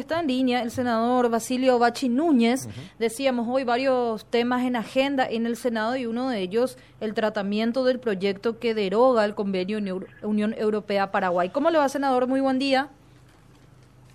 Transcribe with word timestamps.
que 0.00 0.02
está 0.02 0.20
en 0.20 0.28
línea, 0.28 0.62
el 0.62 0.70
senador 0.70 1.28
Basilio 1.28 1.78
Bachi 1.78 2.08
Núñez. 2.08 2.70
Decíamos 2.98 3.46
hoy 3.50 3.64
varios 3.64 4.24
temas 4.24 4.64
en 4.64 4.74
agenda 4.74 5.26
en 5.28 5.44
el 5.44 5.56
Senado 5.56 5.94
y 5.94 6.06
uno 6.06 6.30
de 6.30 6.40
ellos 6.40 6.78
el 7.00 7.12
tratamiento 7.12 7.84
del 7.84 7.98
proyecto 7.98 8.58
que 8.58 8.72
deroga 8.72 9.26
el 9.26 9.34
convenio 9.34 9.78
Unión 10.22 10.54
Europea-Paraguay. 10.56 11.50
¿Cómo 11.50 11.70
le 11.70 11.76
va, 11.76 11.86
senador? 11.90 12.26
Muy 12.28 12.40
buen 12.40 12.58
día. 12.58 12.88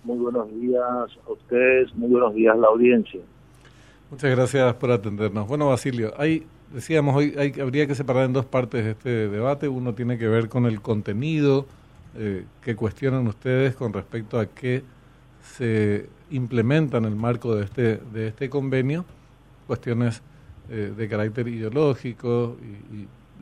Muy 0.02 0.18
buenos 0.18 0.50
días 0.60 0.82
a 0.82 1.30
ustedes, 1.30 1.94
muy 1.94 2.10
buenos 2.10 2.34
días 2.34 2.54
a 2.54 2.58
la 2.58 2.66
audiencia. 2.66 3.20
Muchas 4.10 4.32
gracias 4.32 4.74
por 4.74 4.90
atendernos. 4.90 5.46
Bueno, 5.46 5.68
Basilio, 5.68 6.14
hay, 6.18 6.48
decíamos 6.72 7.14
hoy, 7.14 7.32
hay, 7.38 7.52
habría 7.60 7.86
que 7.86 7.94
separar 7.94 8.24
en 8.24 8.32
dos 8.32 8.44
partes 8.44 8.84
este 8.84 9.28
debate. 9.28 9.68
Uno 9.68 9.94
tiene 9.94 10.18
que 10.18 10.26
ver 10.26 10.48
con 10.48 10.66
el 10.66 10.80
contenido 10.80 11.64
eh, 12.16 12.44
que 12.60 12.74
cuestionan 12.74 13.24
ustedes 13.28 13.76
con 13.76 13.92
respecto 13.92 14.40
a 14.40 14.46
qué 14.46 14.82
se 15.54 16.08
implementa 16.30 16.98
en 16.98 17.04
el 17.04 17.16
marco 17.16 17.54
de 17.54 17.64
este, 17.64 18.00
de 18.12 18.28
este 18.28 18.50
convenio, 18.50 19.04
cuestiones 19.66 20.22
eh, 20.70 20.92
de 20.96 21.08
carácter 21.08 21.48
ideológico 21.48 22.56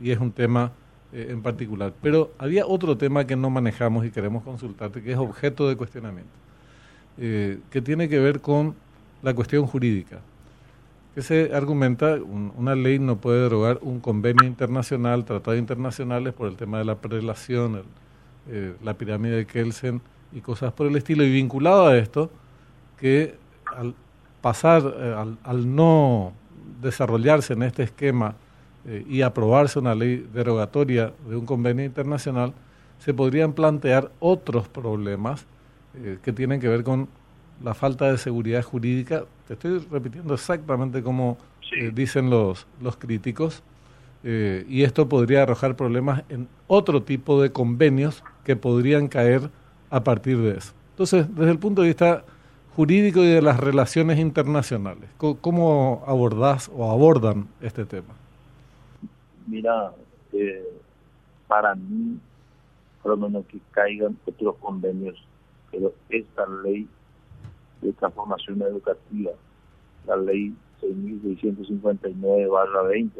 y, 0.01 0.09
es 0.09 0.19
un 0.19 0.31
tema 0.31 0.71
eh, 1.13 1.27
en 1.29 1.41
particular. 1.41 1.93
Pero 2.01 2.31
había 2.37 2.65
otro 2.65 2.97
tema 2.97 3.25
que 3.25 3.35
no 3.35 3.49
manejamos 3.49 4.05
y 4.05 4.11
queremos 4.11 4.43
consultarte, 4.43 5.01
que 5.01 5.13
es 5.13 5.17
objeto 5.17 5.69
de 5.69 5.75
cuestionamiento, 5.75 6.31
que 7.17 7.81
tiene 7.81 8.09
que 8.09 8.19
ver 8.19 8.41
con 8.41 8.75
la 9.23 9.33
cuestión 9.33 9.65
jurídica 9.65 10.19
que 11.15 11.21
se 11.21 11.55
argumenta 11.55 12.17
una 12.57 12.75
ley 12.75 12.99
no 12.99 13.15
puede 13.15 13.43
derogar 13.43 13.79
un 13.81 14.01
convenio 14.01 14.45
internacional, 14.45 15.23
tratados 15.23 15.57
internacionales 15.57 16.33
por 16.33 16.49
el 16.49 16.57
tema 16.57 16.77
de 16.77 16.83
la 16.83 16.95
prelación, 16.95 17.83
eh, 18.49 18.75
la 18.83 18.95
pirámide 18.95 19.37
de 19.37 19.45
Kelsen 19.45 20.01
y 20.35 20.41
cosas 20.41 20.73
por 20.73 20.85
el 20.85 20.95
estilo. 20.97 21.23
Y 21.23 21.31
vinculado 21.31 21.87
a 21.87 21.97
esto, 21.97 22.29
que 22.99 23.35
al 23.75 23.95
pasar, 24.41 24.83
eh, 24.97 25.33
al, 25.43 25.75
no 25.75 26.33
desarrollarse 26.81 27.53
en 27.53 27.63
este 27.63 27.83
esquema 27.83 28.35
eh, 28.85 29.03
y 29.09 29.21
aprobarse 29.21 29.79
una 29.79 29.95
ley 29.95 30.27
derogatoria 30.33 31.13
de 31.27 31.35
un 31.37 31.45
convenio 31.45 31.85
internacional, 31.85 32.53
se 32.99 33.13
podrían 33.13 33.53
plantear 33.53 34.11
otros 34.19 34.67
problemas 34.67 35.45
que 36.23 36.33
tienen 36.33 36.59
que 36.59 36.67
ver 36.67 36.83
con 36.83 37.07
la 37.63 37.73
falta 37.73 38.11
de 38.11 38.17
seguridad 38.17 38.61
jurídica. 38.61 39.23
Te 39.47 39.53
estoy 39.53 39.79
repitiendo 39.89 40.33
exactamente 40.33 41.01
como 41.01 41.37
dicen 41.93 42.29
los, 42.29 42.67
los 42.81 42.97
críticos. 42.97 43.63
y 44.23 44.83
esto 44.83 45.07
podría 45.07 45.43
arrojar 45.43 45.77
problemas 45.77 46.23
en 46.27 46.49
otro 46.67 47.03
tipo 47.03 47.41
de 47.41 47.51
convenios 47.51 48.23
que 48.43 48.57
podrían 48.57 49.07
caer 49.07 49.49
a 49.95 50.03
partir 50.03 50.37
de 50.39 50.57
eso. 50.57 50.73
Entonces, 50.91 51.33
desde 51.33 51.51
el 51.51 51.59
punto 51.59 51.81
de 51.81 51.87
vista 51.87 52.25
jurídico 52.75 53.21
y 53.21 53.27
de 53.27 53.41
las 53.41 53.57
relaciones 53.57 54.19
internacionales, 54.19 55.09
¿cómo 55.17 56.03
abordás 56.05 56.69
o 56.75 56.91
abordan 56.91 57.47
este 57.61 57.85
tema? 57.85 58.13
Mira, 59.47 59.93
eh, 60.33 60.67
para 61.47 61.75
mí, 61.75 62.19
por 63.01 63.11
lo 63.11 63.17
menos 63.25 63.45
que 63.45 63.61
caigan 63.71 64.17
otros 64.25 64.57
convenios, 64.57 65.15
pero 65.71 65.93
esta 66.09 66.45
ley 66.63 66.89
de 67.81 67.93
transformación 67.93 68.61
educativa, 68.63 69.31
la 70.05 70.17
ley 70.17 70.53
6.659-20, 70.81 73.11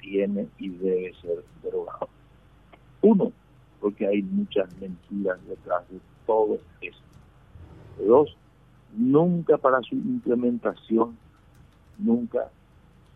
tiene 0.00 0.48
y 0.58 0.70
debe 0.70 1.14
ser 1.22 1.44
derogada. 1.62 2.08
Uno, 3.02 3.30
porque 3.80 4.08
hay 4.08 4.22
muchas 4.22 4.68
mentiras 4.80 5.38
detrás 5.46 5.88
de 5.90 6.00
todo 6.26 6.58
esto. 6.80 7.02
Dos, 7.98 8.36
nunca 8.96 9.56
para 9.58 9.80
su 9.82 9.94
implementación, 9.94 11.16
nunca 11.98 12.50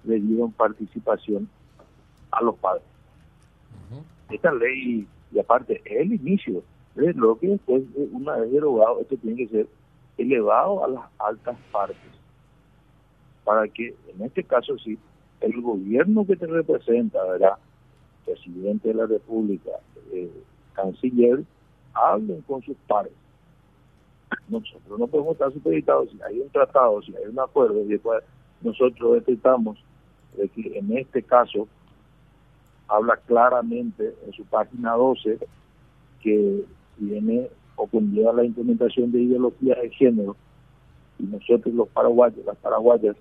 le 0.04 0.20
dieron 0.20 0.52
participación 0.52 1.48
a 2.30 2.42
los 2.42 2.56
padres. 2.56 2.84
Esta 4.30 4.52
ley, 4.52 5.06
y 5.32 5.38
aparte, 5.38 5.80
es 5.84 6.00
el 6.00 6.12
inicio, 6.12 6.62
es 6.96 7.16
lo 7.16 7.38
que 7.38 7.48
después, 7.48 7.82
una 8.12 8.36
vez 8.36 8.52
derogado, 8.52 9.00
esto 9.00 9.16
tiene 9.16 9.36
que 9.36 9.48
ser 9.48 9.68
elevado 10.18 10.84
a 10.84 10.88
las 10.88 11.04
altas 11.18 11.56
partes, 11.72 11.96
para 13.44 13.66
que 13.68 13.94
en 14.14 14.22
este 14.22 14.44
caso 14.44 14.76
sí, 14.78 14.98
el 15.40 15.60
gobierno 15.62 16.26
que 16.26 16.36
te 16.36 16.46
representa, 16.46 17.24
¿verdad? 17.24 17.54
presidente 18.24 18.88
de 18.88 18.94
la 18.94 19.06
República, 19.06 19.70
eh, 20.12 20.30
canciller 20.74 21.44
hablen 21.94 22.42
con 22.42 22.62
sus 22.62 22.76
pares. 22.86 23.12
Nosotros 24.48 24.98
no 24.98 25.06
podemos 25.06 25.32
estar 25.32 25.52
supeditados, 25.52 26.10
si 26.10 26.20
hay 26.22 26.40
un 26.40 26.48
tratado, 26.50 27.02
si 27.02 27.14
hay 27.16 27.26
un 27.26 27.38
acuerdo, 27.38 27.80
y 27.80 27.88
después 27.88 28.22
nosotros 28.60 29.14
detectamos 29.14 29.78
de 30.36 30.48
que 30.48 30.78
en 30.78 30.96
este 30.96 31.22
caso 31.22 31.66
habla 32.88 33.16
claramente 33.26 34.14
en 34.26 34.32
su 34.32 34.44
página 34.44 34.92
12 34.94 35.38
que 36.22 36.64
viene 36.96 37.48
o 37.76 37.86
conlleva 37.86 38.32
la 38.32 38.44
implementación 38.44 39.12
de 39.12 39.20
ideología 39.20 39.74
de 39.76 39.90
género 39.90 40.36
y 41.18 41.24
nosotros 41.24 41.74
los 41.74 41.88
paraguayos, 41.88 42.44
las 42.44 42.56
paraguayas, 42.56 43.16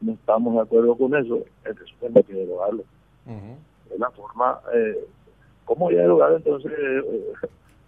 no 0.00 0.12
estamos 0.12 0.54
de 0.54 0.60
acuerdo 0.60 0.96
con 0.96 1.14
eso, 1.14 1.44
eso 1.64 1.80
tenemos 2.00 2.26
que 2.26 2.34
derogarlo. 2.34 2.84
Es 3.90 3.98
la 3.98 4.10
forma 4.10 4.60
eh, 4.74 5.06
¿Cómo 5.64 5.86
voy 5.86 5.96
a 5.96 6.02
derogar 6.02 6.32
entonces 6.32 6.72
eh, 6.72 7.32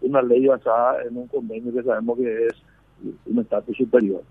una 0.00 0.22
ley 0.22 0.46
basada 0.46 1.02
en 1.02 1.16
un 1.16 1.26
convenio 1.28 1.72
que 1.72 1.82
sabemos 1.82 2.18
que 2.18 2.46
es 2.46 2.54
un 3.26 3.38
estatus 3.38 3.76
superior? 3.76 4.22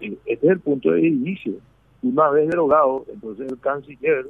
Este 0.00 0.32
es 0.32 0.42
el 0.44 0.60
punto 0.60 0.90
de 0.90 1.06
inicio. 1.06 1.54
Una 2.02 2.28
vez 2.30 2.48
derogado, 2.48 3.04
entonces 3.12 3.50
el 3.50 3.58
canciller, 3.60 4.26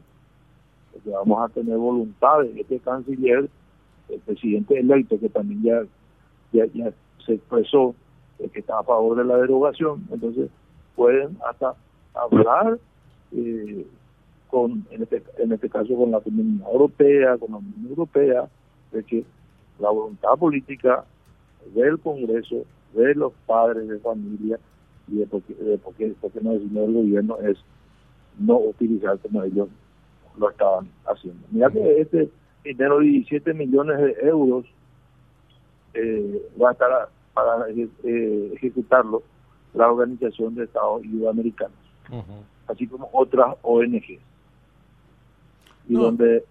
porque 0.93 1.11
vamos 1.11 1.43
a 1.43 1.53
tener 1.53 1.77
voluntad 1.77 2.41
de 2.41 2.61
este 2.61 2.79
canciller, 2.79 3.49
el 4.09 4.21
presidente 4.21 4.79
electo, 4.79 5.19
que 5.19 5.29
también 5.29 5.63
ya, 6.53 6.67
ya, 6.73 6.93
se 7.25 7.35
expresó 7.35 7.95
que 8.53 8.61
está 8.61 8.79
a 8.79 8.85
favor 8.85 9.17
de 9.17 9.25
la 9.25 9.39
derogación, 9.39 10.07
entonces 10.13 10.51
pueden 10.95 11.39
hasta 11.49 11.75
hablar 12.15 12.79
eh, 13.33 13.87
con, 14.49 14.87
en 14.91 15.03
este, 15.03 15.23
en 15.39 15.53
este 15.53 15.69
caso 15.69 15.97
con 15.97 16.11
la 16.11 16.21
Comunidad 16.21 16.69
Europea, 16.71 17.39
con 17.39 17.53
la 17.53 17.57
Unión 17.59 17.87
Europea, 17.89 18.49
de 18.93 19.03
que 19.03 19.25
la 19.79 19.91
voluntad 19.91 20.35
política 20.39 21.05
del 21.75 21.99
Congreso, 21.99 22.65
de 22.95 23.15
los 23.15 23.33
padres 23.47 23.89
de 23.89 23.99
familia 23.99 24.59
y 25.09 25.17
de 25.17 25.27
por 25.27 25.43
qué, 25.43 25.55
de 25.55 25.79
por 25.79 25.95
qué, 25.95 26.15
no 26.43 26.53
decidió 26.53 26.85
el 26.85 26.93
gobierno 26.93 27.39
es 27.41 27.59
no 28.39 28.59
utilizar 28.59 29.19
como 29.19 29.43
ellos 29.43 29.69
lo 30.37 30.51
estaban 30.51 30.89
haciendo. 31.07 31.47
Mira 31.51 31.71
que 31.71 32.01
este 32.01 32.31
dinero 32.65 32.99
de 32.99 33.07
17 33.07 33.55
millones 33.55 33.99
de 33.99 34.17
euros 34.29 34.65
eh, 35.95 36.43
va 36.61 36.71
a 36.71 36.73
estar 36.73 37.09
para 37.33 37.69
eh, 37.69 38.51
ejecutarlo 38.55 39.23
la 39.75 39.91
Organización 39.91 40.55
de 40.55 40.65
Estados 40.65 41.03
Unidos 41.03 41.31
Americanos, 41.31 41.77
así 42.69 42.87
como 42.87 43.09
otras 43.13 43.57
ONGs 43.63 44.21
y 45.89 45.95
donde 45.95 46.45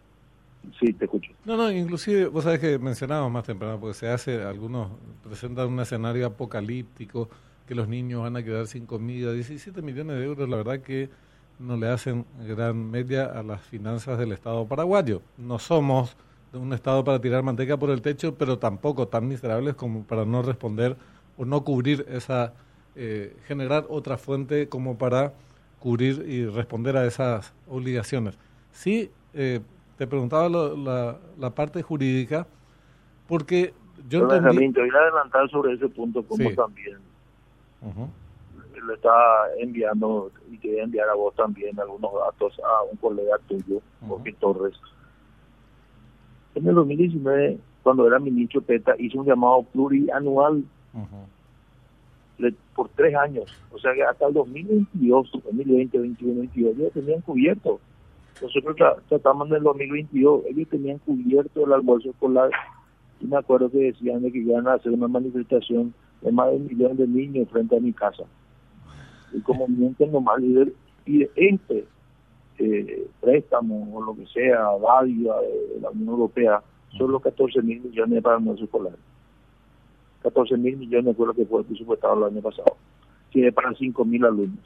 sí 0.79 0.93
te 0.93 1.05
escucho. 1.05 1.31
No, 1.45 1.57
no, 1.57 1.71
inclusive 1.71 2.27
vos 2.27 2.43
sabés 2.43 2.59
que 2.59 2.79
mencionábamos 2.79 3.31
más 3.31 3.43
temprano 3.43 3.79
porque 3.79 3.93
se 3.93 4.07
hace 4.07 4.43
algunos 4.43 4.89
presentan 5.23 5.67
un 5.67 5.79
escenario 5.79 6.25
apocalíptico 6.25 7.29
que 7.67 7.75
los 7.75 7.87
niños 7.87 8.21
van 8.21 8.35
a 8.35 8.43
quedar 8.43 8.67
sin 8.67 8.85
comida, 8.85 9.31
17 9.31 9.81
millones 9.81 10.17
de 10.17 10.25
euros, 10.25 10.49
la 10.49 10.57
verdad 10.57 10.79
que 10.79 11.09
no 11.59 11.77
le 11.77 11.87
hacen 11.87 12.25
gran 12.45 12.91
media 12.91 13.25
a 13.25 13.43
las 13.43 13.61
finanzas 13.61 14.17
del 14.19 14.31
Estado 14.31 14.65
paraguayo. 14.67 15.21
No 15.37 15.59
somos 15.59 16.17
un 16.51 16.73
Estado 16.73 17.03
para 17.03 17.19
tirar 17.21 17.43
manteca 17.43 17.77
por 17.77 17.89
el 17.89 18.01
techo, 18.01 18.35
pero 18.35 18.59
tampoco 18.59 19.07
tan 19.07 19.27
miserables 19.27 19.75
como 19.75 20.03
para 20.03 20.25
no 20.25 20.41
responder 20.41 20.97
o 21.37 21.45
no 21.45 21.63
cubrir 21.63 22.05
esa, 22.09 22.53
eh, 22.95 23.35
generar 23.47 23.85
otra 23.89 24.17
fuente 24.17 24.67
como 24.67 24.97
para 24.97 25.33
cubrir 25.79 26.25
y 26.27 26.45
responder 26.45 26.97
a 26.97 27.05
esas 27.05 27.53
obligaciones. 27.67 28.37
Sí 28.71 29.09
eh, 29.33 29.61
te 29.97 30.07
preguntaba 30.07 30.49
la, 30.49 31.17
la, 31.37 31.49
parte 31.51 31.81
jurídica, 31.81 32.47
porque 33.27 33.73
yo 34.09 34.31
entendí... 34.31 34.73
te 34.73 34.81
voy 34.81 34.89
a 34.89 34.97
adelantar 34.97 35.49
sobre 35.49 35.73
ese 35.73 35.87
punto, 35.89 36.23
como 36.23 36.51
también 36.53 36.97
le 38.85 38.93
está 38.95 39.11
enviando, 39.59 40.31
y 40.51 40.57
quería 40.57 40.83
enviar 40.83 41.07
a 41.09 41.13
vos 41.13 41.33
también 41.35 41.79
algunos 41.79 42.11
datos 42.13 42.59
a 42.59 42.83
un 42.91 42.97
colega 42.97 43.37
tuyo, 43.47 43.81
Jorge 44.07 44.33
Torres. 44.33 44.75
En 46.55 46.67
el 46.67 46.75
2019, 46.75 47.59
cuando 47.81 48.07
era 48.07 48.19
ministro 48.19 48.61
PETA, 48.61 48.95
hizo 48.99 49.19
un 49.19 49.25
llamado 49.25 49.63
plurianual 49.63 50.63
por 52.75 52.89
tres 52.89 53.15
años. 53.15 53.45
O 53.71 53.79
sea 53.79 53.93
que 53.93 54.03
hasta 54.03 54.27
el 54.27 54.33
2022, 54.33 55.31
2020, 55.31 55.97
2021, 55.97 56.33
2022, 56.41 56.77
ya 56.77 56.89
tenían 56.89 57.21
cubierto 57.21 57.79
nosotros 58.41 58.75
tratamos 59.07 59.49
en 59.49 59.55
el 59.55 59.63
2022, 59.63 60.45
ellos 60.47 60.67
tenían 60.69 60.97
cubierto 60.99 61.65
el 61.65 61.73
almuerzo 61.73 62.09
escolar 62.09 62.49
y 63.19 63.25
me 63.25 63.37
acuerdo 63.37 63.69
que 63.69 63.77
decían 63.77 64.21
de 64.21 64.31
que 64.31 64.39
iban 64.39 64.67
a 64.67 64.73
hacer 64.73 64.91
una 64.91 65.07
manifestación 65.07 65.93
de 66.21 66.31
más 66.31 66.49
de 66.49 66.57
un 66.57 66.67
millón 66.67 66.97
de 66.97 67.07
niños 67.07 67.49
frente 67.49 67.77
a 67.77 67.79
mi 67.79 67.93
casa. 67.93 68.23
Y 69.31 69.39
como 69.41 69.67
mienten 69.67 70.11
nomás, 70.11 70.41
y 70.41 71.19
de, 71.19 71.31
este 71.35 71.85
eh, 72.59 73.07
préstamo 73.21 73.89
o 73.93 74.01
lo 74.03 74.15
que 74.15 74.25
sea, 74.27 74.67
dádiva 74.81 75.41
de 75.41 75.81
la 75.81 75.89
Unión 75.89 76.09
Europea, 76.09 76.61
son 76.97 77.11
los 77.11 77.21
14 77.21 77.61
mil 77.61 77.81
millones 77.81 78.21
para 78.21 78.37
el 78.37 78.45
nuestro 78.45 78.65
escolar. 78.65 78.93
14 80.21 80.57
mil 80.57 80.77
millones 80.77 81.15
fue 81.15 81.27
lo 81.27 81.33
que 81.33 81.45
fue 81.45 81.63
presupuestado 81.63 82.17
el 82.17 82.33
año 82.33 82.41
pasado. 82.41 82.77
Tiene 83.31 83.51
para 83.51 83.73
5 83.73 84.05
mil 84.05 84.23
alumnos. 84.23 84.65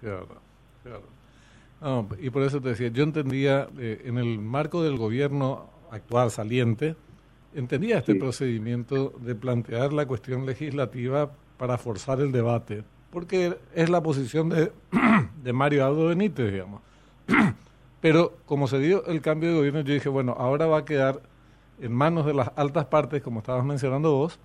Claro, 0.00 0.26
claro. 0.82 1.17
Y 2.20 2.30
por 2.30 2.42
eso 2.42 2.60
te 2.60 2.70
decía, 2.70 2.88
yo 2.88 3.04
entendía, 3.04 3.68
eh, 3.78 4.02
en 4.04 4.18
el 4.18 4.38
marco 4.38 4.82
del 4.82 4.96
gobierno 4.96 5.70
actual 5.90 6.30
saliente, 6.30 6.96
entendía 7.54 7.98
este 7.98 8.14
procedimiento 8.16 9.12
de 9.20 9.34
plantear 9.34 9.92
la 9.92 10.06
cuestión 10.06 10.44
legislativa 10.44 11.30
para 11.56 11.78
forzar 11.78 12.20
el 12.20 12.32
debate, 12.32 12.84
porque 13.10 13.56
es 13.74 13.88
la 13.88 14.02
posición 14.02 14.48
de, 14.48 14.72
de 15.42 15.52
Mario 15.52 15.86
Aldo 15.86 16.06
Benítez, 16.06 16.52
digamos. 16.52 16.82
Pero 18.00 18.36
como 18.44 18.68
se 18.68 18.78
dio 18.78 19.04
el 19.06 19.20
cambio 19.20 19.50
de 19.50 19.56
gobierno, 19.56 19.80
yo 19.80 19.94
dije, 19.94 20.08
bueno, 20.08 20.34
ahora 20.38 20.66
va 20.66 20.78
a 20.78 20.84
quedar 20.84 21.22
en 21.80 21.92
manos 21.92 22.26
de 22.26 22.34
las 22.34 22.50
altas 22.56 22.86
partes, 22.86 23.22
como 23.22 23.40
estabas 23.40 23.64
mencionando 23.64 24.12
vos, 24.12 24.38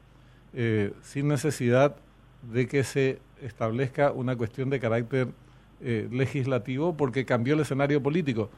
eh, 0.53 0.93
sin 1.01 1.27
necesidad 1.27 1.95
de 2.43 2.67
que 2.67 2.83
se 2.83 3.19
establezca 3.41 4.11
una 4.11 4.35
cuestión 4.35 4.69
de 4.69 4.79
carácter 4.79 5.29
eh, 5.81 6.07
legislativo 6.11 6.95
porque 6.95 7.25
cambió 7.25 7.53
el 7.53 7.61
escenario 7.61 8.01
político. 8.01 8.49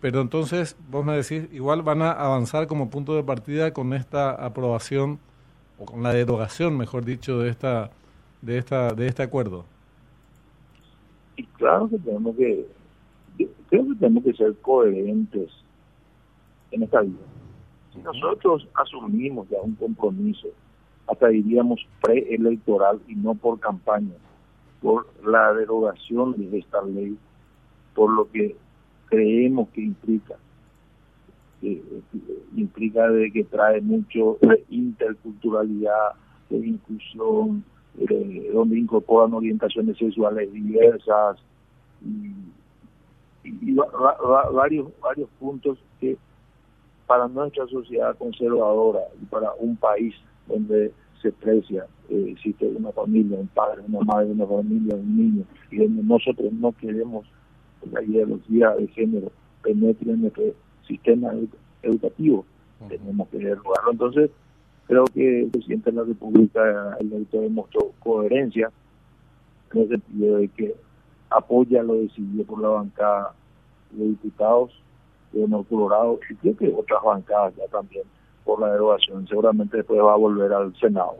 Pero 0.00 0.20
entonces, 0.20 0.76
vos 0.90 1.04
me 1.04 1.14
decís, 1.14 1.48
igual 1.52 1.82
van 1.82 2.02
a 2.02 2.12
avanzar 2.12 2.66
como 2.66 2.88
punto 2.88 3.14
de 3.14 3.22
partida 3.22 3.72
con 3.72 3.92
esta 3.92 4.30
aprobación, 4.30 5.18
o 5.78 5.84
con 5.84 6.02
la 6.02 6.12
derogación, 6.12 6.76
mejor 6.76 7.04
dicho, 7.04 7.38
de 7.38 7.50
esta 7.50 7.90
de 8.42 8.58
esta 8.58 8.94
de 8.94 9.08
este 9.08 9.22
acuerdo. 9.22 9.64
Y 11.36 11.44
claro 11.44 11.88
que 11.88 11.98
tenemos 11.98 12.36
que, 12.36 12.66
creo 13.68 13.88
que 13.88 13.94
tenemos 13.98 14.24
que 14.24 14.34
ser 14.34 14.54
coherentes 14.60 15.50
en 16.70 16.82
esta 16.82 17.00
vida. 17.00 17.18
Si 17.92 17.98
nosotros 18.00 18.68
asumimos 18.74 19.48
ya 19.48 19.58
un 19.62 19.74
compromiso, 19.74 20.48
hasta 21.06 21.28
diríamos 21.28 21.80
preelectoral 22.02 23.00
y 23.08 23.14
no 23.14 23.34
por 23.34 23.58
campaña, 23.58 24.14
por 24.80 25.06
la 25.24 25.52
derogación 25.52 26.34
de 26.36 26.58
esta 26.58 26.82
ley, 26.82 27.16
por 27.94 28.10
lo 28.10 28.30
que 28.30 28.56
creemos 29.06 29.68
que 29.70 29.82
implica. 29.82 30.36
implica 32.56 33.08
de 33.08 33.30
que 33.30 33.44
trae 33.44 33.80
mucho 33.80 34.38
interculturalidad, 34.70 36.12
de 36.48 36.66
inclusión, 36.66 37.64
donde 38.52 38.78
incorporan 38.78 39.34
orientaciones 39.34 39.98
sexuales 39.98 40.52
diversas 40.52 41.38
y, 42.02 42.32
varios 44.52 44.88
varios 45.00 45.28
puntos 45.38 45.78
que 45.98 46.16
para 47.06 47.26
nuestra 47.28 47.66
sociedad 47.66 48.16
conservadora 48.18 49.00
y 49.20 49.24
para 49.26 49.52
un 49.54 49.76
país 49.76 50.14
donde 50.46 50.92
se 51.20 51.32
precia, 51.32 51.86
eh, 52.08 52.26
existe 52.30 52.66
una 52.66 52.92
familia, 52.92 53.38
un 53.38 53.48
padre, 53.48 53.82
una 53.86 54.00
madre, 54.00 54.30
una 54.30 54.46
familia, 54.46 54.94
un 54.94 55.16
niño, 55.16 55.44
y 55.70 55.78
donde 55.78 56.02
nosotros 56.02 56.52
no 56.52 56.72
queremos 56.72 57.26
que 57.80 57.90
la 57.90 58.02
ideología 58.02 58.70
de 58.70 58.86
género 58.88 59.30
penetre 59.62 60.12
en 60.12 60.22
nuestro 60.22 60.44
sistema 60.86 61.32
educativo, 61.82 62.44
tenemos 62.88 63.28
que 63.28 63.38
derrogarlo. 63.38 63.92
Entonces, 63.92 64.30
creo 64.86 65.04
que 65.04 65.42
el 65.42 65.50
presidente 65.50 65.90
de 65.90 65.96
la 65.96 66.04
República, 66.04 66.96
el 66.98 67.12
elector 67.12 67.42
demostró 67.42 67.92
coherencia 68.00 68.70
en 69.72 69.82
el 69.82 69.88
sentido 69.88 70.36
de 70.38 70.48
que 70.48 70.74
apoya 71.28 71.82
lo 71.82 71.94
decidido 71.94 72.44
por 72.44 72.60
la 72.60 72.68
bancada 72.68 73.34
de 73.92 74.04
diputados 74.04 74.72
de 75.32 75.46
Nuevo 75.46 75.64
Colorado 75.64 76.18
y 76.28 76.34
creo 76.34 76.56
que 76.56 76.74
otras 76.74 77.02
bancadas 77.04 77.54
ya 77.56 77.66
también 77.68 78.04
por 78.44 78.60
la 78.60 78.72
derogación. 78.72 79.26
Seguramente 79.26 79.78
después 79.78 80.00
va 80.00 80.12
a 80.12 80.16
volver 80.16 80.52
al 80.52 80.74
Senado. 80.76 81.16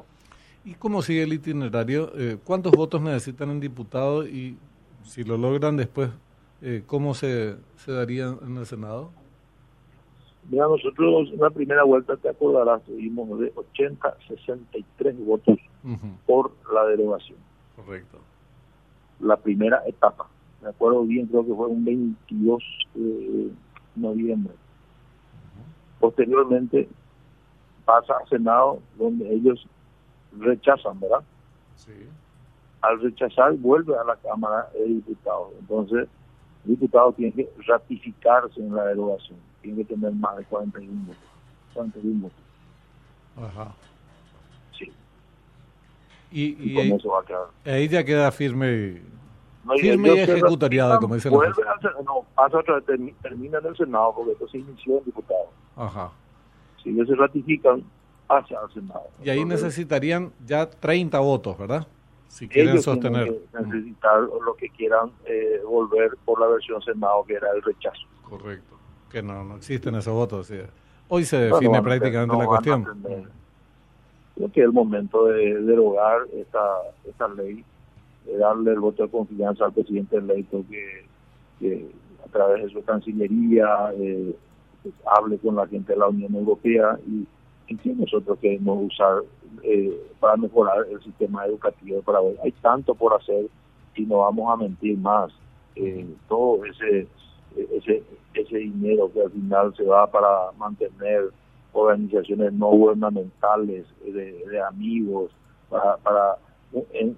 ¿Y 0.65 0.75
cómo 0.75 1.03
sigue 1.03 1.23
el 1.23 1.33
itinerario? 1.33 2.13
Eh, 2.17 2.37
¿Cuántos 2.45 2.73
votos 2.73 3.01
necesitan 3.01 3.51
en 3.51 3.61
diputado 3.61 4.27
y 4.27 4.59
si 5.05 5.25
lo 5.25 5.37
logran 5.37 5.77
después, 5.77 6.11
eh, 6.61 6.83
cómo 6.87 7.15
se, 7.15 7.57
se 7.77 7.93
daría 7.93 8.35
en 8.47 8.57
el 8.59 8.67
Senado? 8.67 9.11
Mira, 10.51 10.67
nosotros 10.67 11.29
en 11.33 11.41
la 11.41 11.51
primera 11.51 11.85
vuelta, 11.85 12.17
te 12.17 12.29
acordarás, 12.29 12.83
tuvimos 12.83 13.39
de 13.39 13.53
80 13.55 14.17
63 14.29 15.25
votos 15.25 15.59
por 16.27 16.53
la 16.73 16.85
derogación. 16.87 17.39
Correcto. 17.77 18.19
La 19.21 19.37
primera 19.37 19.83
etapa. 19.87 20.27
Me 20.63 20.69
acuerdo 20.69 21.05
bien, 21.05 21.27
creo 21.27 21.47
que 21.47 21.55
fue 21.55 21.69
un 21.69 21.85
22 21.85 22.63
de 22.95 23.51
noviembre. 23.97 24.53
Posteriormente 26.01 26.89
pasa 27.91 28.15
al 28.21 28.29
Senado 28.29 28.79
donde 28.97 29.29
ellos 29.35 29.67
rechazan, 30.39 31.01
¿verdad? 31.01 31.23
Sí. 31.75 31.93
Al 32.83 33.01
rechazar 33.01 33.53
vuelve 33.55 33.97
a 33.99 34.05
la 34.05 34.17
Cámara 34.17 34.69
de 34.75 34.85
Diputados. 34.85 35.49
Entonces, 35.59 36.09
el 36.65 36.71
diputado 36.71 37.13
tiene 37.13 37.33
que 37.33 37.51
ratificarse 37.67 38.61
en 38.61 38.75
la 38.75 38.85
derogación, 38.85 39.39
tiene 39.61 39.79
que 39.79 39.95
tener 39.95 40.13
más 40.13 40.37
de 40.37 40.45
41 40.45 41.07
votos. 41.07 41.23
41 41.75 42.21
votos. 42.23 42.39
Ajá. 43.37 43.75
Sí. 44.79 44.93
Y, 46.31 46.73
y, 46.73 46.79
ahí, 46.79 46.93
eso 46.93 47.09
va 47.09 47.21
a 47.21 47.25
quedar. 47.25 47.47
ahí 47.65 47.89
ya 47.89 48.05
queda 48.05 48.31
firme 48.31 49.03
firme 49.79 50.15
y 50.15 50.19
ejecutariada, 50.19 50.99
como 50.99 51.17
dicen 51.17 51.33
vuelve 51.33 51.63
al, 51.67 52.05
No, 52.05 52.25
pasa 52.35 52.59
otra 52.59 52.77
vez, 52.81 52.85
termina 53.21 53.59
en 53.59 53.67
el 53.67 53.77
Senado, 53.77 54.15
porque 54.15 54.33
esto 54.33 54.49
se 54.49 54.59
inició 54.59 54.99
en 54.99 55.05
diputado. 55.05 55.51
Ajá. 55.77 56.13
Si 56.83 56.91
ellos 56.91 57.09
se 57.09 57.15
ratifican, 57.15 57.83
pasa 58.27 58.61
al 58.61 58.73
Senado. 58.73 59.09
Y 59.23 59.31
ahí 59.31 59.45
necesitarían 59.45 60.33
ya 60.47 60.69
30 60.69 61.19
votos, 61.19 61.59
¿verdad? 61.59 61.87
Si 62.29 62.47
quieren 62.47 62.81
sostener. 62.81 63.35
necesitar 63.53 64.21
lo 64.21 64.55
que 64.55 64.69
quieran 64.71 65.11
eh, 65.25 65.61
volver 65.67 66.17
por 66.25 66.41
la 66.41 66.47
versión 66.47 66.81
Senado, 66.83 67.25
que 67.27 67.35
era 67.35 67.49
el 67.55 67.63
rechazo. 67.63 68.07
Correcto. 68.23 68.77
Que 69.11 69.21
no, 69.21 69.43
no 69.43 69.57
existen 69.57 69.97
esos 69.97 70.15
votos. 70.15 70.53
Hoy 71.09 71.25
se 71.25 71.39
define 71.39 71.83
prácticamente 71.83 72.37
la 72.37 72.47
cuestión. 72.47 72.85
Creo 74.37 74.53
que 74.53 74.61
es 74.61 74.67
el 74.67 74.73
momento 74.73 75.27
de 75.27 75.61
derogar 75.63 76.21
esta, 76.33 76.65
esta 77.05 77.27
ley, 77.29 77.65
de 78.25 78.39
darle 78.39 78.71
el 78.71 78.79
voto 78.79 79.03
de 79.03 79.11
confianza 79.11 79.65
al 79.65 79.73
presidente 79.73 80.17
electo 80.17 80.65
que, 80.71 81.05
que 81.59 81.91
a 82.25 82.29
través 82.31 82.63
de 82.63 82.71
su 82.71 82.83
Cancillería 82.85 83.93
eh, 83.99 84.37
pues, 84.83 84.95
hable 85.07 85.39
con 85.39 85.57
la 85.57 85.67
gente 85.67 85.93
de 85.93 85.99
la 85.99 86.09
Unión 86.09 86.35
Europea 86.35 86.99
y 87.07 87.27
que 87.77 87.95
nosotros 87.95 88.39
queremos 88.41 88.93
usar 88.93 89.23
eh, 89.63 89.97
para 90.19 90.37
mejorar 90.37 90.87
el 90.91 91.01
sistema 91.03 91.47
educativo 91.47 91.97
de 91.97 92.03
Paraguay. 92.03 92.37
Hay 92.43 92.53
tanto 92.61 92.95
por 92.95 93.15
hacer 93.15 93.47
y 93.95 94.03
no 94.03 94.19
vamos 94.19 94.53
a 94.53 94.57
mentir 94.57 94.99
más. 94.99 95.33
Eh, 95.77 96.07
todo 96.29 96.65
ese, 96.65 97.07
ese, 97.57 98.03
ese 98.35 98.57
dinero 98.57 99.11
que 99.13 99.23
al 99.23 99.31
final 99.31 99.75
se 99.77 99.85
va 99.85 100.11
para 100.11 100.51
mantener 100.59 101.31
organizaciones 101.73 102.53
no 102.53 102.69
gubernamentales, 102.69 103.87
de, 104.05 104.63
amigos, 104.69 105.31
para, 105.69 105.97
para 105.99 106.37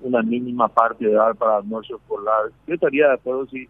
una 0.02 0.23
mínima 0.23 0.69
parte 0.69 1.07
de 1.07 1.12
dar 1.12 1.35
para 1.37 1.57
almuerzo 1.57 1.97
escolar. 1.97 2.50
Yo 2.66 2.75
estaría 2.75 3.09
de 3.09 3.14
acuerdo 3.14 3.47
si 3.47 3.69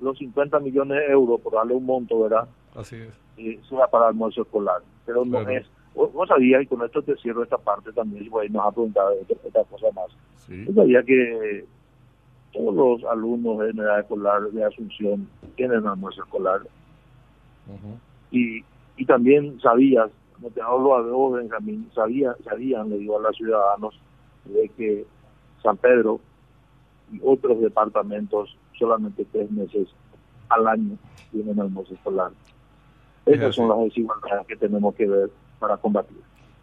los 0.00 0.16
50 0.18 0.60
millones 0.60 0.98
de 0.98 1.12
euros, 1.12 1.40
por 1.40 1.54
darle 1.54 1.74
un 1.74 1.86
monto, 1.86 2.20
¿verdad? 2.20 2.48
Así 2.78 2.96
es. 2.96 3.14
Eh, 3.36 3.60
sea 3.68 3.86
para 3.88 4.08
almuerzo 4.08 4.42
escolar. 4.42 4.82
Pero 5.04 5.24
no 5.24 5.40
es 5.48 5.66
vos 6.06 6.28
sabías, 6.28 6.62
y 6.62 6.66
con 6.66 6.84
esto 6.84 7.02
te 7.02 7.16
cierro 7.16 7.42
esta 7.42 7.58
parte 7.58 7.92
también, 7.92 8.24
si 8.24 8.30
nos 8.52 8.66
ha 8.66 8.70
preguntado 8.70 9.14
otra, 9.20 9.64
cosa 9.64 9.86
más. 9.94 10.06
Sí. 10.36 10.64
sabía 10.72 11.02
que 11.02 11.64
todos 12.52 12.74
los 12.74 13.10
alumnos 13.10 13.58
de 13.58 13.70
edad 13.70 14.00
escolar 14.00 14.42
de 14.42 14.64
Asunción 14.64 15.28
tienen 15.56 15.86
almuerzo 15.86 16.22
escolar. 16.22 16.60
y, 18.30 18.64
y 18.96 19.04
también 19.06 19.60
sabías, 19.60 20.10
no 20.40 20.48
te 20.50 20.62
hablo 20.62 20.94
a 20.94 21.02
vos, 21.02 21.36
Benjamín, 21.36 21.90
sabía, 21.94 22.34
sabían, 22.44 22.90
le 22.90 22.98
digo 22.98 23.18
a 23.18 23.22
los 23.22 23.36
ciudadanos, 23.36 23.98
de 24.44 24.68
que 24.70 25.04
San 25.62 25.76
Pedro 25.76 26.20
y 27.12 27.20
otros 27.24 27.60
departamentos 27.60 28.56
solamente 28.78 29.26
tres 29.32 29.50
meses 29.50 29.88
al 30.48 30.66
año 30.66 30.96
tienen 31.32 31.60
almuerzo 31.60 31.94
escolar. 31.94 32.30
Esas 33.28 33.54
son 33.54 33.68
las 33.68 33.78
desigualdades 33.80 34.46
que 34.46 34.56
tenemos 34.56 34.94
que 34.94 35.06
ver 35.06 35.30
para 35.58 35.76
combatir. 35.76 36.18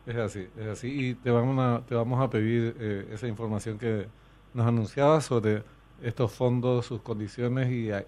Es 0.05 0.15
así, 0.15 0.48
es 0.57 0.67
así. 0.67 1.10
Y 1.10 1.13
te 1.15 1.31
vamos 1.31 1.57
a, 1.60 1.86
te 1.86 1.95
vamos 1.95 2.22
a 2.22 2.29
pedir 2.29 2.75
eh, 2.79 3.07
esa 3.12 3.27
información 3.27 3.77
que 3.77 4.07
nos 4.53 4.67
anunciaba 4.67 5.19
sobre 5.22 5.63
estos 6.01 6.31
fondos, 6.31 6.86
sus 6.86 7.01
condiciones 7.01 7.72
y 7.72 7.91
a, 7.91 8.05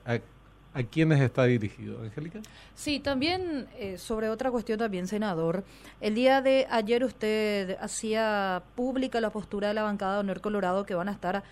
¿A 0.77 0.83
quiénes 0.83 1.19
está 1.21 1.45
dirigido, 1.45 2.03
Angélica? 2.03 2.39
Sí, 2.75 2.99
también 2.99 3.67
eh, 3.79 3.97
sobre 3.97 4.29
otra 4.29 4.51
cuestión 4.51 4.77
también, 4.77 5.07
senador. 5.07 5.63
El 6.01 6.13
día 6.13 6.43
de 6.43 6.67
ayer 6.69 7.03
usted 7.03 7.77
hacía 7.81 8.61
pública 8.75 9.19
la 9.19 9.31
postura 9.31 9.69
de 9.69 9.73
la 9.73 9.81
bancada 9.81 10.13
de 10.13 10.19
Honor 10.19 10.39
Colorado 10.39 10.85
que 10.85 10.93
van 10.93 11.09
a 11.09 11.13
estar 11.13 11.43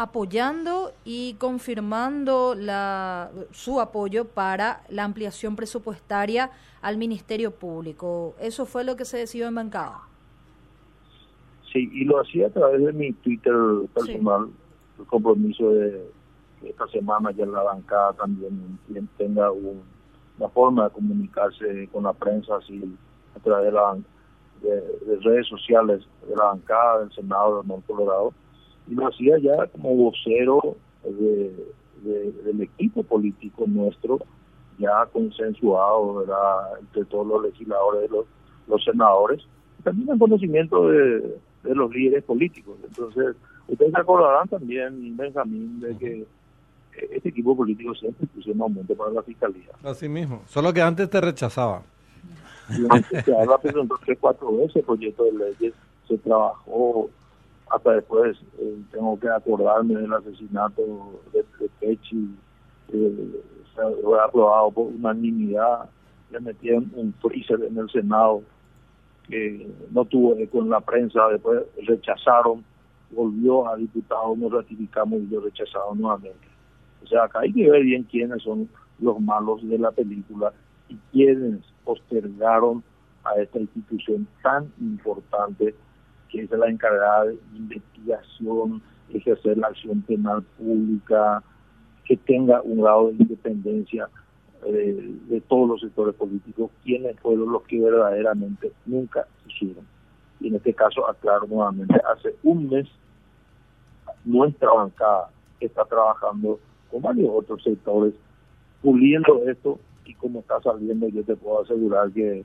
apoyando 0.00 0.92
y 1.04 1.34
confirmando 1.34 2.54
la, 2.54 3.30
su 3.50 3.80
apoyo 3.80 4.24
para 4.24 4.80
la 4.88 5.04
ampliación 5.04 5.56
presupuestaria 5.56 6.50
al 6.80 6.96
Ministerio 6.96 7.50
Público. 7.50 8.34
¿Eso 8.40 8.64
fue 8.64 8.82
lo 8.82 8.96
que 8.96 9.04
se 9.04 9.18
decidió 9.18 9.46
en 9.48 9.56
bancada? 9.56 10.00
Sí, 11.70 11.90
y 11.92 12.04
lo 12.04 12.18
hacía 12.18 12.46
a 12.46 12.50
través 12.50 12.82
de 12.82 12.92
mi 12.94 13.12
Twitter 13.12 13.54
personal, 13.94 14.48
el 14.98 15.04
compromiso 15.04 15.68
de 15.68 16.10
esta 16.62 16.88
semana 16.88 17.30
ya 17.32 17.44
en 17.44 17.52
la 17.52 17.62
bancada 17.62 18.14
también 18.14 18.78
quien 18.86 19.06
tenga 19.18 19.50
una 19.50 20.48
forma 20.54 20.84
de 20.84 20.90
comunicarse 20.90 21.88
con 21.92 22.04
la 22.04 22.14
prensa 22.14 22.56
así 22.56 22.96
a 23.36 23.38
través 23.40 23.66
de, 23.66 23.72
la, 23.72 23.98
de, 24.62 25.16
redes 25.20 25.46
sociales 25.46 26.02
de 26.26 26.36
la 26.36 26.44
bancada 26.44 27.00
del 27.00 27.12
Senado 27.12 27.60
de 27.60 27.68
Norte 27.68 27.84
Colorado 27.86 28.32
y 28.88 28.94
lo 28.94 29.08
hacía 29.08 29.38
ya 29.38 29.66
como 29.68 29.94
vocero 29.94 30.76
del 31.04 32.60
equipo 32.62 33.02
político 33.02 33.64
nuestro 33.66 34.18
ya 34.80 35.06
consensuado 35.12 36.24
entre 36.80 37.04
todos 37.04 37.26
los 37.26 37.42
legisladores, 37.44 38.10
los, 38.10 38.24
los 38.66 38.82
senadores, 38.82 39.42
también 39.84 40.10
en 40.10 40.18
conocimiento 40.18 40.88
de, 40.88 41.38
los 41.64 41.94
líderes 41.94 42.24
políticos. 42.24 42.78
Entonces, 42.82 43.36
ustedes 43.68 43.92
se 43.92 44.00
acordarán 44.00 44.48
también, 44.48 45.16
Benjamín, 45.16 45.80
de 45.80 45.96
que 45.96 46.26
este 47.12 47.28
equipo 47.28 47.54
político 47.54 47.94
siempre 47.94 48.26
puso 48.28 48.50
un 48.50 48.62
aumento 48.62 48.94
para 48.94 49.12
la 49.12 49.22
fiscalía. 49.22 49.68
Así 49.84 50.08
mismo, 50.08 50.42
solo 50.46 50.72
que 50.72 50.80
antes 50.80 51.08
te 51.10 51.20
rechazaba. 51.20 51.82
Se 53.24 53.36
habla 53.36 53.58
presentó 53.58 53.98
tres, 54.04 54.18
cuatro 54.20 54.56
veces 54.56 54.76
el 54.76 54.84
proyecto 54.84 55.24
de 55.24 55.32
leyes, 55.32 55.74
se 56.08 56.16
trabajó 56.18 57.10
hasta 57.70 57.92
después, 57.92 58.36
eh, 58.58 58.82
tengo 58.90 59.18
que 59.18 59.28
acordarme 59.28 59.94
del 59.94 60.12
asesinato 60.12 61.20
de, 61.32 61.44
de 61.58 61.70
Pechi, 61.80 62.28
eh, 62.92 63.42
fue 64.02 64.20
aprobado 64.20 64.70
por 64.72 64.86
unanimidad, 64.88 65.88
le 66.30 66.40
metieron 66.40 66.90
un 66.94 67.14
freezer 67.14 67.62
en 67.62 67.78
el 67.78 67.88
Senado 67.90 68.42
que 69.28 69.70
no 69.92 70.04
tuvo 70.04 70.36
eco 70.36 70.58
en 70.58 70.70
la 70.70 70.80
prensa, 70.80 71.28
después 71.28 71.62
rechazaron, 71.86 72.64
volvió 73.12 73.68
a 73.68 73.76
diputado, 73.76 74.34
nos 74.36 74.52
ratificamos 74.52 75.20
y 75.20 75.26
lo 75.26 75.40
rechazaron 75.40 76.00
nuevamente. 76.00 76.48
O 77.04 77.06
sea, 77.06 77.24
acá 77.24 77.40
hay 77.40 77.52
que 77.52 77.70
ver 77.70 77.82
bien 77.84 78.02
quiénes 78.04 78.42
son 78.42 78.68
los 78.98 79.20
malos 79.20 79.66
de 79.68 79.78
la 79.78 79.92
película 79.92 80.52
y 80.88 80.96
quiénes 81.12 81.60
postergaron 81.84 82.82
a 83.24 83.40
esta 83.40 83.60
institución 83.60 84.26
tan 84.42 84.72
importante 84.80 85.74
que 86.30 86.42
es 86.42 86.50
la 86.50 86.68
encargada 86.68 87.26
de 87.26 87.38
investigación, 87.54 88.82
ejercer 89.12 89.58
la 89.58 89.68
acción 89.68 90.02
penal 90.02 90.42
pública, 90.58 91.42
que 92.04 92.16
tenga 92.16 92.60
un 92.62 92.80
grado 92.80 93.08
de 93.08 93.22
independencia 93.22 94.08
eh, 94.66 95.14
de 95.28 95.40
todos 95.42 95.68
los 95.68 95.80
sectores 95.80 96.14
políticos, 96.14 96.70
quienes 96.82 97.18
fueron 97.20 97.52
los 97.52 97.62
que 97.62 97.80
verdaderamente 97.80 98.72
nunca 98.86 99.26
hicieron. 99.46 99.86
Y 100.40 100.48
en 100.48 100.56
este 100.56 100.74
caso, 100.74 101.08
aclaro 101.08 101.46
nuevamente, 101.46 101.94
hace 102.12 102.34
un 102.42 102.68
mes 102.68 102.88
nuestra 104.24 104.72
bancada 104.72 105.30
está 105.60 105.84
trabajando 105.84 106.58
con 106.90 107.02
varios 107.02 107.30
otros 107.32 107.62
sectores, 107.62 108.14
puliendo 108.82 109.48
esto 109.48 109.78
y 110.04 110.14
como 110.14 110.40
está 110.40 110.60
saliendo, 110.60 111.08
yo 111.08 111.22
te 111.22 111.36
puedo 111.36 111.62
asegurar 111.62 112.10
que 112.10 112.44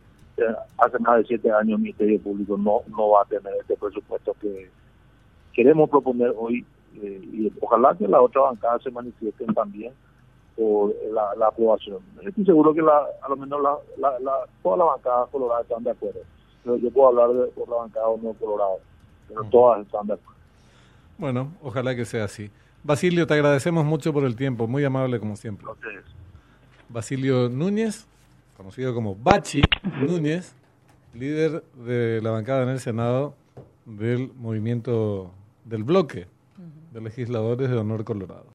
hace 0.78 1.00
más 1.00 1.18
de 1.20 1.26
siete 1.26 1.52
años 1.52 1.78
el 1.78 1.84
Ministerio 1.84 2.22
Público 2.22 2.58
no, 2.58 2.82
no 2.88 3.10
va 3.12 3.22
a 3.22 3.26
tener 3.26 3.54
este 3.60 3.76
presupuesto 3.78 4.36
que 4.42 4.70
queremos 5.54 5.90
proponer 5.90 6.34
hoy 6.38 6.66
eh, 7.02 7.22
y 7.24 7.52
ojalá 7.62 7.96
que 7.96 8.08
la 8.08 8.22
otra 8.22 8.42
bancada 8.42 8.80
se 8.80 8.92
manifiesten 8.92 9.54
también 9.54 9.94
por 10.56 10.94
la, 11.12 11.48
aprobación. 11.48 12.00
Estoy 12.22 12.46
seguro 12.46 12.74
que 12.74 12.82
la, 12.82 13.06
a 13.22 13.30
lo 13.30 13.36
menos 13.36 13.62
la, 13.62 13.78
la, 14.20 14.32
todas 14.64 14.80
las 14.80 14.88
bancadas 14.88 15.30
coloradas 15.30 15.64
están 15.64 15.84
de 15.84 15.92
acuerdo. 15.92 16.22
Pero 16.64 16.78
yo 16.78 16.92
puedo 16.92 17.08
hablar 17.10 17.30
de, 17.30 17.52
por 17.52 17.70
la 17.70 17.76
bancada 17.76 18.08
o 18.08 18.18
no 18.18 18.34
colorado, 18.34 18.80
pero 19.28 19.44
todas 19.46 19.86
están 19.86 20.08
de 20.08 20.14
acuerdo. 20.14 20.40
Bueno, 21.18 21.52
ojalá 21.62 21.96
que 21.96 22.06
sea 22.06 22.26
así. 22.26 22.50
Basilio, 22.84 23.28
te 23.28 23.34
agradecemos 23.34 23.84
mucho 23.86 24.14
por 24.14 24.24
el 24.26 24.36
tiempo, 24.36 24.68
muy 24.68 24.84
amable 24.84 25.20
como 25.20 25.36
siempre. 25.36 25.68
Basilio 26.88 27.50
Núñez, 27.50 28.08
conocido 28.56 28.94
como 28.94 29.16
Bachi 29.16 29.62
Núñez, 30.02 30.56
líder 31.14 31.64
de 31.86 32.22
la 32.22 32.32
bancada 32.32 32.64
en 32.64 32.70
el 32.70 32.80
Senado 32.80 33.36
del 33.86 34.32
movimiento 34.34 35.32
del 35.66 35.84
bloque 35.84 36.28
de 36.92 37.02
legisladores 37.02 37.70
de 37.70 37.78
Honor 37.78 38.04
Colorado. 38.04 38.54